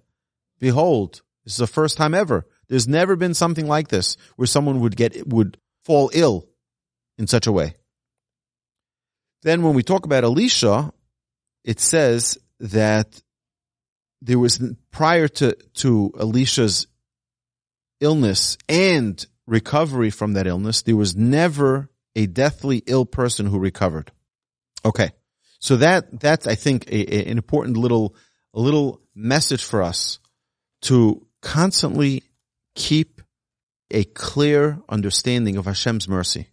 Behold, 0.61 1.23
this 1.45 1.55
is 1.55 1.59
the 1.59 1.67
first 1.67 1.97
time 1.97 2.14
ever. 2.14 2.47
There's 2.69 2.87
never 2.87 3.17
been 3.17 3.35
something 3.35 3.67
like 3.67 3.88
this 3.88 4.17
where 4.37 4.47
someone 4.47 4.81
would 4.81 4.97
get, 4.97 5.26
would 5.26 5.57
fall 5.85 6.11
ill 6.14 6.47
in 7.19 7.26
such 7.26 7.47
a 7.47 7.52
way. 7.52 7.75
Then 9.43 9.62
when 9.62 9.75
we 9.75 9.83
talk 9.83 10.05
about 10.05 10.23
Elisha, 10.23 10.93
it 11.64 11.81
says 11.81 12.38
that 12.61 13.21
there 14.23 14.38
was 14.38 14.62
prior 14.90 15.29
to, 15.29 15.57
to 15.75 16.12
Elisha's 16.19 16.87
illness 18.00 18.57
and 18.69 19.25
recovery 19.47 20.11
from 20.11 20.35
that 20.35 20.47
illness, 20.47 20.83
there 20.83 20.97
was 20.97 21.17
never 21.17 21.90
a 22.14 22.26
deathly 22.26 22.83
ill 22.87 23.05
person 23.05 23.47
who 23.47 23.59
recovered. 23.59 24.12
Okay. 24.85 25.11
So 25.59 25.76
that, 25.76 26.21
that's, 26.21 26.47
I 26.47 26.55
think, 26.55 26.87
a, 26.87 27.14
a, 27.14 27.31
an 27.31 27.37
important 27.37 27.76
little, 27.76 28.14
a 28.55 28.61
little 28.61 29.00
message 29.14 29.64
for 29.64 29.83
us 29.83 30.20
to 30.82 31.26
constantly 31.42 32.22
keep 32.75 33.20
a 33.90 34.04
clear 34.04 34.78
understanding 34.88 35.56
of 35.56 35.66
Hashem's 35.66 36.08
mercy. 36.08 36.49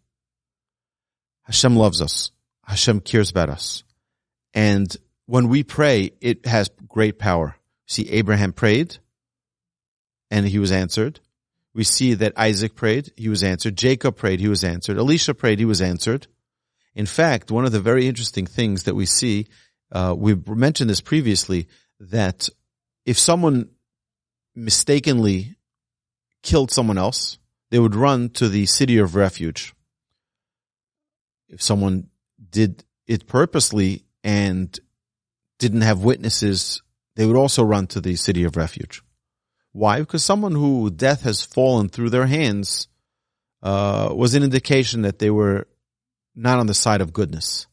Hashem 1.43 1.75
loves 1.75 2.01
us. 2.01 2.31
Hashem 2.65 3.01
cares 3.01 3.29
about 3.29 3.49
us. 3.49 3.83
And 4.53 4.95
when 5.25 5.47
we 5.47 5.63
pray, 5.63 6.11
it 6.19 6.45
has 6.45 6.69
great 6.87 7.19
power. 7.19 7.55
See, 7.85 8.09
Abraham 8.09 8.53
prayed 8.53 8.97
and 10.29 10.45
he 10.45 10.59
was 10.59 10.71
answered. 10.71 11.19
We 11.73 11.83
see 11.83 12.15
that 12.15 12.33
Isaac 12.35 12.75
prayed, 12.75 13.11
he 13.15 13.29
was 13.29 13.43
answered. 13.43 13.77
Jacob 13.77 14.17
prayed, 14.17 14.39
he 14.39 14.47
was 14.47 14.63
answered. 14.63 14.97
Elisha 14.97 15.33
prayed, 15.33 15.59
he 15.59 15.65
was 15.65 15.81
answered. 15.81 16.27
In 16.95 17.05
fact, 17.05 17.51
one 17.51 17.65
of 17.65 17.71
the 17.71 17.79
very 17.79 18.07
interesting 18.07 18.47
things 18.47 18.83
that 18.83 18.95
we 18.95 19.05
see, 19.05 19.45
uh, 19.91 20.15
we've 20.17 20.47
mentioned 20.47 20.89
this 20.89 21.01
previously, 21.01 21.67
that 21.99 22.49
if 23.05 23.19
someone 23.19 23.69
mistakenly 24.57 25.55
killed 26.41 26.71
someone 26.71 26.97
else, 26.97 27.37
they 27.69 27.79
would 27.79 27.95
run 27.95 28.29
to 28.31 28.49
the 28.49 28.65
city 28.65 28.97
of 28.97 29.15
refuge. 29.15 29.73
If 31.47 31.61
someone 31.61 32.09
did 32.49 32.83
it 33.05 33.27
purposely 33.27 34.03
and 34.23 34.77
didn't 35.59 35.81
have 35.81 36.03
witnesses, 36.03 36.81
they 37.15 37.25
would 37.25 37.37
also 37.37 37.63
run 37.63 37.87
to 37.87 38.01
the 38.01 38.15
city 38.15 38.43
of 38.43 38.57
refuge. 38.57 39.03
Why? 39.71 39.99
Because 39.99 40.25
someone 40.25 40.53
who 40.53 40.89
death 40.89 41.21
has 41.21 41.43
fallen 41.43 41.89
through 41.89 42.09
their 42.09 42.25
hands 42.25 42.87
uh, 43.61 44.09
was 44.13 44.33
an 44.33 44.43
indication 44.43 45.03
that 45.03 45.19
they 45.19 45.29
were 45.29 45.67
not 46.35 46.59
on 46.59 46.67
the 46.67 46.73
side 46.73 47.01
of 47.01 47.13
goodness 47.13 47.67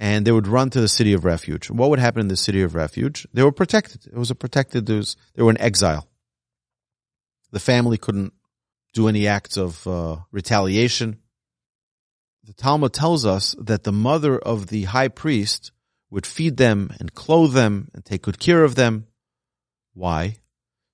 and 0.00 0.24
they 0.24 0.30
would 0.30 0.46
run 0.46 0.70
to 0.70 0.80
the 0.80 0.88
city 0.88 1.12
of 1.12 1.24
refuge. 1.24 1.68
What 1.68 1.90
would 1.90 1.98
happen 1.98 2.20
in 2.20 2.28
the 2.28 2.36
city 2.36 2.62
of 2.62 2.76
refuge? 2.76 3.26
They 3.34 3.42
were 3.42 3.52
protected. 3.52 4.06
It 4.06 4.16
was 4.16 4.30
a 4.30 4.36
protected, 4.36 4.88
was, 4.88 5.16
they 5.34 5.42
were 5.42 5.50
in 5.50 5.60
exile. 5.60 6.08
The 7.50 7.58
family 7.58 7.98
couldn't 7.98 8.32
do 8.94 9.08
any 9.08 9.26
acts 9.26 9.56
of 9.56 9.84
uh, 9.86 10.18
retaliation. 10.30 11.18
The 12.44 12.52
Talmud 12.52 12.92
tells 12.92 13.26
us 13.26 13.56
that 13.58 13.82
the 13.82 13.92
mother 13.92 14.38
of 14.38 14.68
the 14.68 14.84
high 14.84 15.08
priest 15.08 15.72
would 16.10 16.26
feed 16.26 16.56
them 16.56 16.92
and 17.00 17.12
clothe 17.12 17.52
them 17.52 17.88
and 17.92 18.04
take 18.04 18.22
good 18.22 18.38
care 18.38 18.62
of 18.62 18.76
them. 18.76 19.06
Why? 19.94 20.36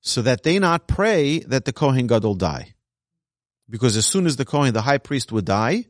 So 0.00 0.22
that 0.22 0.42
they 0.42 0.58
not 0.58 0.88
pray 0.88 1.40
that 1.40 1.66
the 1.66 1.72
Kohen 1.72 2.06
Gadol 2.06 2.36
die. 2.36 2.74
Because 3.68 3.96
as 3.96 4.06
soon 4.06 4.26
as 4.26 4.36
the 4.36 4.44
Kohen, 4.44 4.72
the 4.72 4.82
high 4.82 4.98
priest 4.98 5.30
would 5.30 5.44
die, 5.44 5.86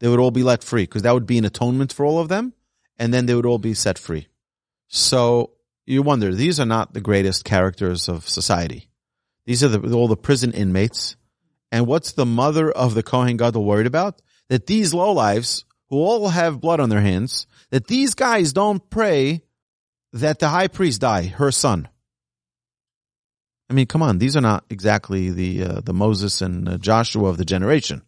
they 0.00 0.08
would 0.08 0.18
all 0.18 0.30
be 0.30 0.42
let 0.42 0.64
free 0.64 0.82
because 0.82 1.02
that 1.02 1.14
would 1.14 1.26
be 1.26 1.38
an 1.38 1.44
atonement 1.44 1.92
for 1.92 2.04
all 2.04 2.18
of 2.18 2.28
them. 2.28 2.52
And 2.98 3.14
then 3.14 3.26
they 3.26 3.34
would 3.34 3.46
all 3.46 3.58
be 3.58 3.74
set 3.74 3.98
free. 3.98 4.28
So 4.88 5.52
you 5.86 6.02
wonder, 6.02 6.34
these 6.34 6.60
are 6.60 6.66
not 6.66 6.92
the 6.92 7.00
greatest 7.00 7.44
characters 7.44 8.08
of 8.08 8.28
society. 8.28 8.88
These 9.46 9.64
are 9.64 9.68
the, 9.68 9.94
all 9.94 10.08
the 10.08 10.16
prison 10.16 10.52
inmates. 10.52 11.16
And 11.72 11.86
what's 11.86 12.12
the 12.12 12.26
mother 12.26 12.70
of 12.70 12.94
the 12.94 13.02
Kohen 13.02 13.36
Gadol 13.36 13.64
worried 13.64 13.86
about? 13.86 14.20
That 14.48 14.66
these 14.66 14.92
lowlives 14.92 15.64
who 15.88 15.96
all 15.96 16.28
have 16.28 16.60
blood 16.60 16.80
on 16.80 16.88
their 16.88 17.00
hands, 17.00 17.46
that 17.70 17.86
these 17.86 18.14
guys 18.14 18.52
don't 18.52 18.90
pray 18.90 19.42
that 20.12 20.38
the 20.38 20.48
high 20.48 20.68
priest 20.68 21.00
die, 21.00 21.26
her 21.26 21.50
son. 21.50 21.88
I 23.68 23.72
mean, 23.72 23.86
come 23.86 24.02
on, 24.02 24.18
these 24.18 24.36
are 24.36 24.40
not 24.40 24.64
exactly 24.68 25.30
the 25.30 25.62
uh, 25.62 25.80
the 25.80 25.92
Moses 25.92 26.42
and 26.42 26.68
uh, 26.68 26.78
Joshua 26.78 27.28
of 27.28 27.36
the 27.36 27.44
generation. 27.44 28.02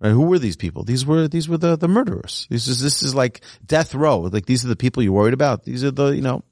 Right? 0.00 0.10
Who 0.10 0.22
were 0.22 0.38
these 0.38 0.56
people? 0.56 0.84
These 0.84 1.06
were 1.06 1.28
these 1.28 1.48
were 1.48 1.58
the 1.58 1.76
the 1.76 1.88
murderers. 1.88 2.46
This 2.50 2.68
is 2.68 2.80
this 2.80 3.02
is 3.02 3.14
like 3.14 3.40
death 3.64 3.94
row. 3.94 4.20
Like 4.20 4.46
these 4.46 4.64
are 4.64 4.68
the 4.68 4.76
people 4.76 5.02
you're 5.02 5.12
worried 5.12 5.34
about. 5.34 5.64
These 5.64 5.84
are 5.84 5.90
the 5.90 6.08
you 6.08 6.22
know. 6.22 6.42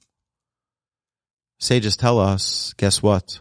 Sages 1.59 1.97
tell 1.97 2.19
us, 2.19 2.75
guess 2.77 3.03
what? 3.03 3.41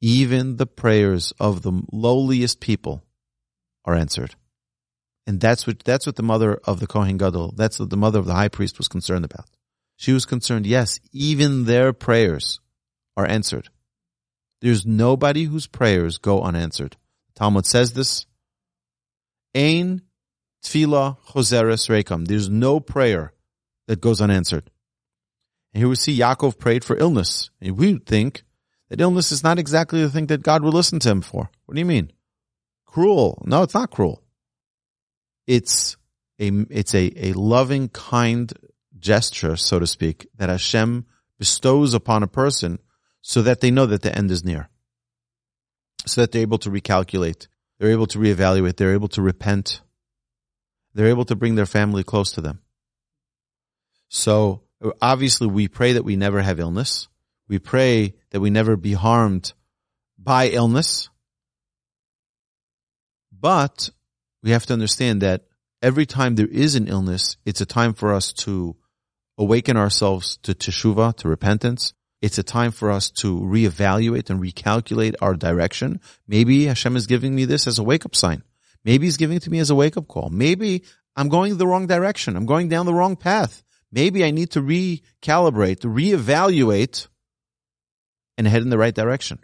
Even 0.00 0.56
the 0.56 0.66
prayers 0.66 1.32
of 1.40 1.62
the 1.62 1.82
lowliest 1.90 2.60
people 2.60 3.02
are 3.84 3.94
answered. 3.94 4.34
And 5.26 5.40
that's 5.40 5.66
what, 5.66 5.80
that's 5.80 6.06
what 6.06 6.16
the 6.16 6.22
mother 6.22 6.60
of 6.64 6.80
the 6.80 6.86
Kohen 6.86 7.16
Gadol, 7.16 7.54
that's 7.56 7.78
what 7.78 7.90
the 7.90 7.96
mother 7.96 8.18
of 8.18 8.26
the 8.26 8.34
high 8.34 8.48
priest 8.48 8.78
was 8.78 8.88
concerned 8.88 9.24
about. 9.24 9.46
She 9.96 10.12
was 10.12 10.26
concerned, 10.26 10.66
yes, 10.66 11.00
even 11.12 11.64
their 11.64 11.92
prayers 11.92 12.60
are 13.16 13.26
answered. 13.26 13.68
There's 14.60 14.84
nobody 14.84 15.44
whose 15.44 15.66
prayers 15.66 16.18
go 16.18 16.42
unanswered. 16.42 16.96
Talmud 17.34 17.66
says 17.66 17.92
this. 17.92 18.26
Ein 19.54 20.02
tefillah 20.62 21.18
choseres 21.28 21.88
rekam. 21.88 22.26
There's 22.26 22.48
no 22.48 22.80
prayer 22.80 23.32
that 23.86 24.00
goes 24.00 24.20
unanswered. 24.20 24.70
And 25.72 25.80
here 25.80 25.88
we 25.88 25.96
see 25.96 26.18
Yaakov 26.18 26.58
prayed 26.58 26.84
for 26.84 26.96
illness. 26.96 27.50
And 27.60 27.76
we 27.76 27.98
think 27.98 28.44
that 28.88 29.00
illness 29.00 29.32
is 29.32 29.42
not 29.42 29.58
exactly 29.58 30.02
the 30.02 30.10
thing 30.10 30.26
that 30.26 30.42
God 30.42 30.62
will 30.62 30.72
listen 30.72 30.98
to 31.00 31.10
him 31.10 31.20
for. 31.20 31.50
What 31.66 31.74
do 31.74 31.80
you 31.80 31.86
mean? 31.86 32.12
Cruel. 32.86 33.42
No, 33.46 33.62
it's 33.62 33.74
not 33.74 33.90
cruel 33.90 34.24
it's 35.46 35.96
a 36.40 36.48
it's 36.70 36.94
a, 36.94 37.28
a 37.28 37.32
loving, 37.32 37.88
kind 37.88 38.52
gesture, 38.98 39.56
so 39.56 39.78
to 39.78 39.86
speak, 39.86 40.28
that 40.36 40.48
Hashem 40.48 41.06
bestows 41.38 41.94
upon 41.94 42.22
a 42.22 42.28
person 42.28 42.78
so 43.20 43.42
that 43.42 43.60
they 43.60 43.70
know 43.70 43.86
that 43.86 44.02
the 44.02 44.16
end 44.16 44.30
is 44.30 44.44
near. 44.44 44.68
So 46.06 46.20
that 46.20 46.32
they're 46.32 46.42
able 46.42 46.58
to 46.58 46.70
recalculate, 46.70 47.48
they're 47.78 47.90
able 47.90 48.06
to 48.08 48.18
reevaluate, 48.18 48.76
they're 48.76 48.94
able 48.94 49.08
to 49.08 49.22
repent, 49.22 49.80
they're 50.94 51.08
able 51.08 51.24
to 51.24 51.36
bring 51.36 51.54
their 51.54 51.66
family 51.66 52.04
close 52.04 52.32
to 52.32 52.40
them. 52.40 52.60
So 54.08 54.62
obviously 55.00 55.46
we 55.46 55.68
pray 55.68 55.92
that 55.92 56.04
we 56.04 56.16
never 56.16 56.40
have 56.40 56.60
illness. 56.60 57.08
We 57.48 57.58
pray 57.58 58.14
that 58.30 58.40
we 58.40 58.50
never 58.50 58.76
be 58.76 58.92
harmed 58.92 59.52
by 60.18 60.48
illness. 60.48 61.08
But 63.32 63.90
we 64.42 64.50
have 64.50 64.66
to 64.66 64.72
understand 64.72 65.22
that 65.22 65.44
every 65.82 66.06
time 66.06 66.34
there 66.34 66.46
is 66.46 66.74
an 66.76 66.88
illness, 66.88 67.36
it's 67.44 67.60
a 67.60 67.66
time 67.66 67.92
for 67.92 68.14
us 68.14 68.32
to 68.32 68.76
awaken 69.36 69.76
ourselves 69.76 70.38
to 70.42 70.54
teshuvah, 70.54 71.16
to 71.16 71.28
repentance. 71.28 71.92
It's 72.24 72.38
a 72.38 72.42
time 72.42 72.70
for 72.70 72.90
us 72.90 73.10
to 73.20 73.38
reevaluate 73.38 74.30
and 74.30 74.40
recalculate 74.40 75.14
our 75.20 75.34
direction. 75.34 76.00
Maybe 76.26 76.64
Hashem 76.64 76.96
is 76.96 77.06
giving 77.06 77.34
me 77.34 77.44
this 77.44 77.66
as 77.66 77.78
a 77.78 77.82
wake 77.82 78.06
up 78.06 78.16
sign. 78.16 78.42
Maybe 78.82 79.04
he's 79.04 79.18
giving 79.18 79.36
it 79.36 79.42
to 79.42 79.50
me 79.50 79.58
as 79.58 79.68
a 79.68 79.74
wake 79.74 79.98
up 79.98 80.08
call. 80.08 80.30
Maybe 80.30 80.84
I'm 81.14 81.28
going 81.28 81.58
the 81.58 81.66
wrong 81.66 81.86
direction. 81.86 82.34
I'm 82.34 82.46
going 82.46 82.70
down 82.70 82.86
the 82.86 82.94
wrong 82.94 83.16
path. 83.16 83.62
Maybe 83.92 84.24
I 84.24 84.30
need 84.30 84.52
to 84.52 84.62
recalibrate, 84.62 85.80
reevaluate 85.80 87.08
and 88.38 88.48
head 88.48 88.62
in 88.62 88.70
the 88.70 88.78
right 88.78 88.94
direction. 88.94 89.38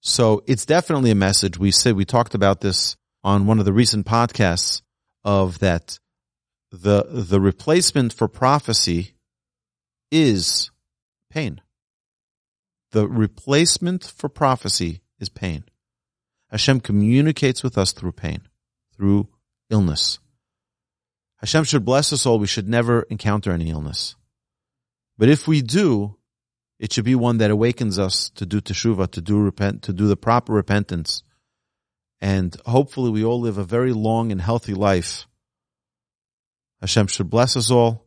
So 0.00 0.44
it's 0.46 0.66
definitely 0.66 1.10
a 1.10 1.14
message. 1.14 1.58
We 1.58 1.70
said, 1.70 1.96
we 1.96 2.04
talked 2.04 2.34
about 2.34 2.60
this 2.60 2.98
on 3.24 3.46
one 3.46 3.58
of 3.58 3.64
the 3.64 3.72
recent 3.72 4.04
podcasts 4.04 4.82
of 5.24 5.60
that 5.60 5.98
the 6.70 7.06
the 7.08 7.40
replacement 7.40 8.12
for 8.12 8.28
prophecy 8.28 9.14
is 10.12 10.70
pain. 11.30 11.60
The 12.92 13.06
replacement 13.06 14.04
for 14.04 14.28
prophecy 14.28 15.02
is 15.18 15.28
pain. 15.28 15.64
Hashem 16.50 16.80
communicates 16.80 17.62
with 17.62 17.76
us 17.76 17.92
through 17.92 18.12
pain, 18.12 18.42
through 18.94 19.28
illness. 19.68 20.18
Hashem 21.36 21.64
should 21.64 21.84
bless 21.84 22.12
us 22.12 22.24
all. 22.26 22.38
We 22.38 22.46
should 22.46 22.68
never 22.68 23.02
encounter 23.02 23.52
any 23.52 23.70
illness. 23.70 24.16
But 25.18 25.28
if 25.28 25.46
we 25.46 25.62
do, 25.62 26.16
it 26.78 26.92
should 26.92 27.04
be 27.04 27.14
one 27.14 27.38
that 27.38 27.50
awakens 27.50 27.98
us 27.98 28.30
to 28.30 28.46
do 28.46 28.60
teshuvah, 28.60 29.10
to 29.12 29.20
do 29.20 29.38
repent, 29.38 29.82
to 29.82 29.92
do 29.92 30.06
the 30.06 30.16
proper 30.16 30.52
repentance, 30.52 31.22
and 32.20 32.56
hopefully 32.66 33.10
we 33.10 33.24
all 33.24 33.40
live 33.40 33.58
a 33.58 33.64
very 33.64 33.92
long 33.92 34.32
and 34.32 34.40
healthy 34.40 34.74
life. 34.74 35.26
Hashem 36.80 37.08
should 37.08 37.30
bless 37.30 37.56
us 37.56 37.70
all 37.70 38.06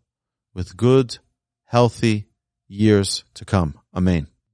with 0.53 0.77
good, 0.77 1.17
healthy 1.65 2.27
years 2.71 3.23
to 3.35 3.45
come. 3.45 3.79
Amen. 3.93 4.30